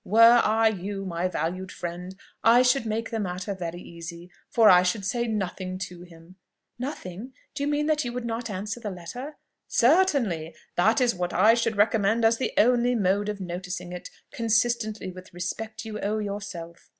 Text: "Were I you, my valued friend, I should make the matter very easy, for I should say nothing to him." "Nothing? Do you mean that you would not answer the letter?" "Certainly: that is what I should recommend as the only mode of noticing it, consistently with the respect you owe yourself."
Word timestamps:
"Were 0.03 0.41
I 0.43 0.69
you, 0.69 1.05
my 1.05 1.27
valued 1.27 1.71
friend, 1.71 2.15
I 2.43 2.63
should 2.63 2.87
make 2.87 3.11
the 3.11 3.19
matter 3.19 3.53
very 3.53 3.81
easy, 3.83 4.31
for 4.49 4.67
I 4.67 4.81
should 4.81 5.05
say 5.05 5.27
nothing 5.27 5.77
to 5.77 6.01
him." 6.01 6.37
"Nothing? 6.79 7.33
Do 7.53 7.61
you 7.61 7.67
mean 7.69 7.85
that 7.85 8.03
you 8.03 8.11
would 8.11 8.25
not 8.25 8.49
answer 8.49 8.79
the 8.79 8.89
letter?" 8.89 9.35
"Certainly: 9.67 10.55
that 10.75 11.01
is 11.01 11.13
what 11.13 11.33
I 11.33 11.53
should 11.53 11.77
recommend 11.77 12.25
as 12.25 12.37
the 12.37 12.51
only 12.57 12.95
mode 12.95 13.29
of 13.29 13.39
noticing 13.39 13.91
it, 13.91 14.09
consistently 14.31 15.11
with 15.11 15.25
the 15.25 15.31
respect 15.35 15.85
you 15.85 15.99
owe 15.99 16.17
yourself." 16.17 16.89